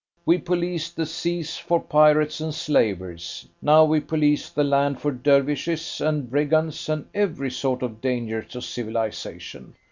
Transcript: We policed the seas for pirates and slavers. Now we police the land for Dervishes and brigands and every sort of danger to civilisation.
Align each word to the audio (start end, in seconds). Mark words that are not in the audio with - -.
We 0.25 0.39
policed 0.39 0.95
the 0.95 1.05
seas 1.05 1.57
for 1.57 1.79
pirates 1.79 2.41
and 2.41 2.55
slavers. 2.55 3.47
Now 3.61 3.85
we 3.85 3.99
police 3.99 4.49
the 4.49 4.63
land 4.63 4.99
for 4.99 5.11
Dervishes 5.11 6.01
and 6.03 6.27
brigands 6.27 6.89
and 6.89 7.05
every 7.13 7.51
sort 7.51 7.83
of 7.83 8.01
danger 8.01 8.41
to 8.41 8.63
civilisation. 8.63 9.75